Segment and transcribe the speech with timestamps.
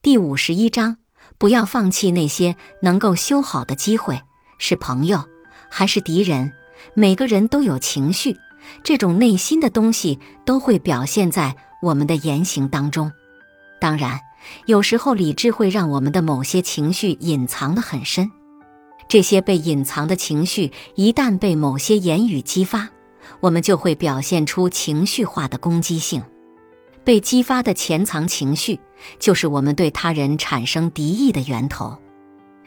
[0.00, 0.98] 第五十一章，
[1.38, 4.20] 不要放弃那些能够修好的机会。
[4.56, 5.24] 是朋友
[5.68, 6.52] 还是敌人？
[6.94, 8.36] 每个人都有情绪，
[8.84, 13.10] 这种内心的东西都会表现在我们的言行当中。
[13.80, 14.20] 当然，
[14.66, 18.30] 有时候理智会让我们的某些情绪隐藏得很深。
[19.08, 22.88] 这些被隐藏的情绪一旦被某些言语激发，
[23.40, 26.22] 我们就会表现出情绪化的攻击性。
[27.08, 28.78] 被激发的潜藏情绪，
[29.18, 31.96] 就是我们对他人产生敌意的源头。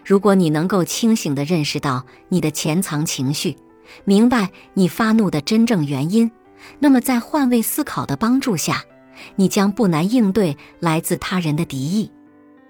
[0.03, 3.55] 如果你能够清醒地认识到你的潜藏情绪，
[4.03, 6.31] 明白你发怒的真正原因，
[6.79, 8.83] 那么在换位思考的帮助下，
[9.35, 12.11] 你将不难应对来自他人的敌意。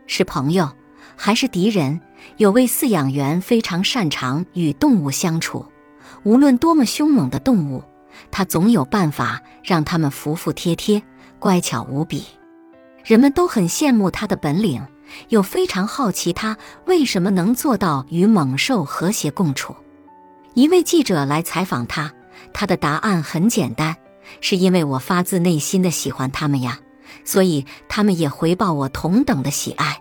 [0.07, 0.70] 是朋友
[1.15, 2.01] 还是敌人？
[2.35, 5.65] 有位饲养员非常擅长与动物相处，
[6.23, 7.81] 无论多么凶猛的动物，
[8.29, 11.01] 他总有办法让他们服服帖帖、
[11.41, 12.23] 乖巧无比。
[13.03, 14.85] 人们都很羡慕他的本领，
[15.29, 16.55] 又非常好奇他
[16.85, 19.75] 为什么能做到与猛兽和谐共处。
[20.53, 22.13] 一位记者来采访他，
[22.53, 23.95] 他的答案很简单：
[24.39, 26.79] 是因为我发自内心的喜欢他们呀，
[27.25, 29.99] 所以他们也回报我同等的喜爱。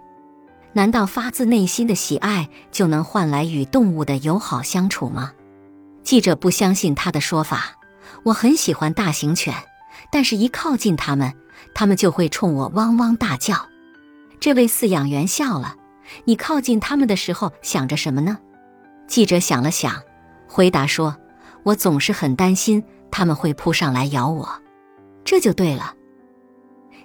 [0.74, 5.32] 难道发自内心的喜爱就能换来与动物的友好相处吗？
[6.04, 7.78] 记者不相信他的说法。
[8.24, 9.54] 我很喜欢大型犬，
[10.10, 11.32] 但是一靠近它们，
[11.74, 13.68] 它们就会冲我汪汪大叫。
[14.38, 15.76] 这位饲养员笑了。
[16.24, 18.38] 你靠近它们的时候想着什么呢？
[19.06, 20.02] 记者想了想，
[20.48, 21.16] 回答说
[21.62, 24.60] ：“我总是很担心它们会扑上来咬我。”
[25.24, 25.94] 这就对了。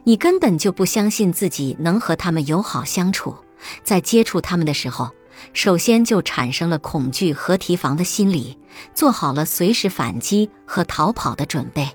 [0.06, 3.36] 你根本就不相信自己能和它们友好相处。
[3.84, 5.12] 在接触它们的时候，
[5.54, 8.58] 首先就产生了恐惧和提防的心理，
[8.96, 11.88] 做好了随时反击和逃跑的准备。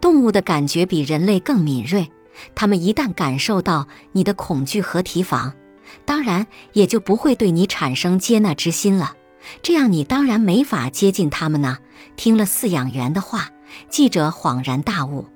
[0.00, 2.10] 动物的感觉比人类更敏锐，
[2.54, 5.52] 它们一旦感受到你的恐惧和提防，
[6.04, 9.14] 当然也就不会对你产生接纳之心了。
[9.62, 11.78] 这样你当然没法接近它们呢。
[12.16, 13.48] 听了饲养员的话，
[13.88, 15.26] 记者恍然大悟：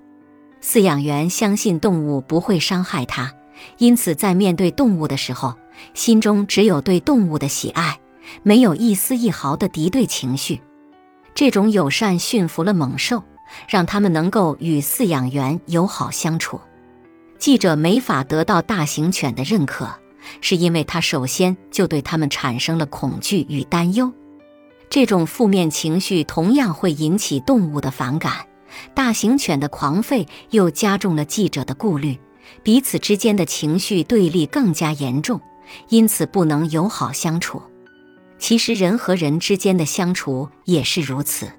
[0.62, 3.32] 饲养员相信动物不会伤害他。
[3.78, 5.54] 因此，在面对动物的时候，
[5.94, 7.98] 心中只有对动物的喜爱，
[8.42, 10.60] 没有一丝一毫的敌对情绪。
[11.34, 13.22] 这种友善驯服了猛兽，
[13.68, 16.60] 让他们能够与饲养员友好相处。
[17.38, 19.88] 记者没法得到大型犬的认可，
[20.40, 24.12] 是因为他首先就对他们产生了恐惧与担忧。
[24.88, 28.46] 这种负面情绪同样会引起动物的反感。
[28.94, 32.18] 大型犬的狂吠又加重了记者的顾虑。
[32.62, 35.40] 彼此之间的情绪对立更加严重，
[35.88, 37.62] 因此不能友好相处。
[38.38, 41.50] 其实人和人之间的相处也是如此，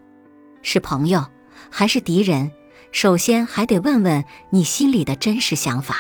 [0.61, 1.25] 是朋友
[1.69, 2.51] 还是敌人，
[2.91, 5.97] 首先还得问问你心里的真实想法。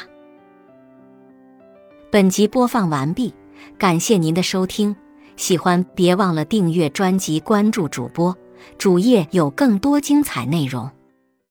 [2.11, 3.33] 本集播放完毕，
[3.77, 4.95] 感谢您的收听，
[5.35, 8.35] 喜欢别忘了订阅专辑、关注主播，
[8.77, 10.89] 主页有更多精彩内容。